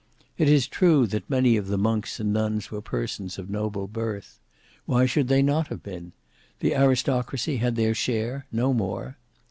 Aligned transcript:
It 0.35 0.49
is 0.49 0.65
true 0.65 1.05
that 1.05 1.29
many 1.29 1.57
of 1.57 1.67
the 1.67 1.77
monks 1.77 2.19
and 2.19 2.33
nuns 2.33 2.71
were 2.71 2.81
persons 2.81 3.37
of 3.37 3.51
noble 3.51 3.87
birth. 3.87 4.39
Why 4.87 5.05
should 5.05 5.27
they 5.27 5.43
not 5.43 5.67
have 5.67 5.83
been? 5.83 6.11
The 6.59 6.73
aristocracy 6.73 7.57
had 7.57 7.75
their 7.75 7.93
share; 7.93 8.47
no 8.51 8.73
more. 8.73 9.19